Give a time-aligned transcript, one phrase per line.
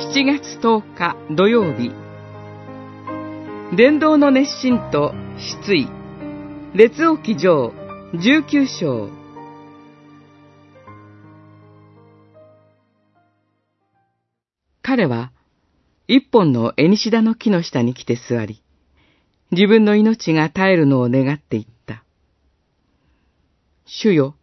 [0.00, 1.92] 7月10日土曜日
[3.76, 5.88] 伝道の熱心と失意
[6.74, 7.74] 列王記上
[8.14, 9.10] 19章
[14.80, 15.32] 彼は
[16.08, 18.64] 一本のエニシダの木の下に来て座り、
[19.52, 22.02] 自分の命が絶えるのを願っていった。
[23.84, 24.34] 主よ、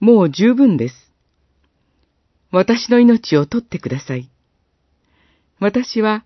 [0.00, 1.12] もう十分です。
[2.50, 4.30] 私の命を取ってください。
[5.58, 6.24] 私は、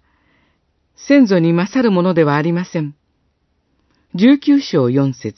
[0.97, 2.97] 先祖に勝るものではありません。
[4.15, 5.37] 十九章四節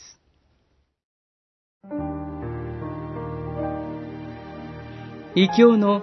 [5.34, 6.02] 異教の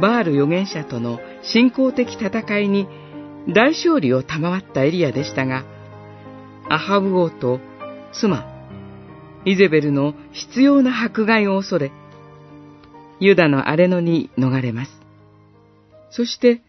[0.00, 2.86] バール預言者との信仰的戦いに
[3.48, 5.64] 大勝利を賜ったエリアでしたが、
[6.68, 7.58] アハブ王と
[8.12, 8.46] 妻、
[9.44, 11.90] イゼベルの必要な迫害を恐れ、
[13.18, 15.00] ユダの荒れ野に逃れます。
[16.10, 16.62] そして、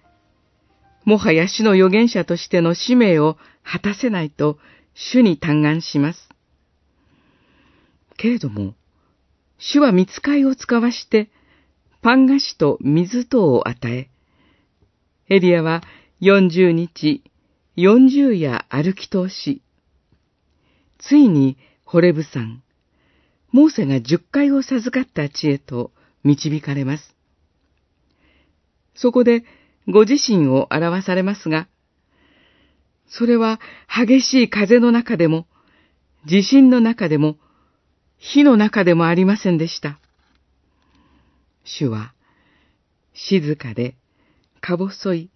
[1.05, 4.57] もはや主の預言者としての使命を果たせないと
[4.95, 6.29] 主に嘆願します。
[8.17, 8.73] けれども、
[9.59, 11.29] 主は見つかいを使わして、
[12.01, 14.09] パン菓子と水等を与え、
[15.29, 15.83] エリアは
[16.19, 17.23] 四十日、
[17.75, 19.61] 四十夜歩き通し、
[20.97, 22.63] ついにホレブ山、
[23.51, 25.91] モーセが十回を授かった地へと
[26.23, 27.15] 導かれます。
[28.95, 29.43] そこで
[29.87, 31.67] ご自身を表されますが、
[33.07, 35.47] それは激しい風の中でも、
[36.25, 37.37] 地震の中でも、
[38.17, 39.99] 火の中でもありませんでした。
[41.63, 42.13] 主は、
[43.13, 43.95] 静かで、
[44.59, 45.29] か細い、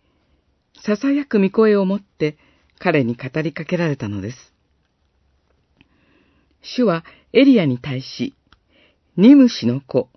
[0.84, 2.38] 囁く見声を持って
[2.80, 4.54] 彼に語りかけられたのです。
[6.62, 8.34] 主はエリアに対し、
[9.18, 10.10] ニムシの子、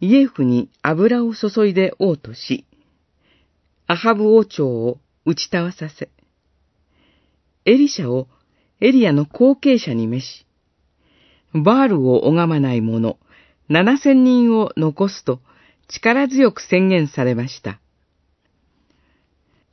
[0.00, 2.66] イエフに油を注いで王とし、
[3.86, 6.10] アハブ王朝を打ち倒させ、
[7.64, 8.28] エリシャを
[8.80, 10.46] エリアの後継者に召し、
[11.54, 13.18] バールを拝まない者、
[13.68, 15.40] 七千人を残すと
[15.88, 17.80] 力強く宣言されました。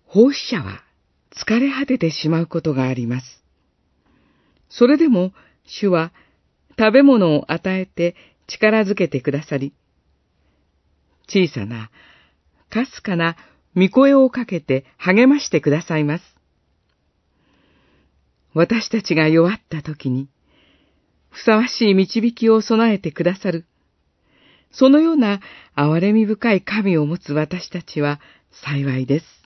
[0.05, 0.83] 奉仕者は
[1.31, 3.43] 疲れ果ててしまうことがあります。
[4.69, 5.33] それでも
[5.65, 6.11] 主は
[6.77, 8.15] 食べ物を与えて
[8.47, 9.73] 力づけてくださり、
[11.27, 11.91] 小さな、
[12.69, 13.35] かすかな
[13.75, 16.23] 見声をかけて励ましてくださいます。
[18.53, 20.27] 私たちが弱った時に、
[21.29, 23.65] ふさわしい導きを備えてくださる。
[24.71, 25.39] そのような
[25.75, 28.19] 憐れみ深い神を持つ私たちは
[28.51, 29.38] 幸いです。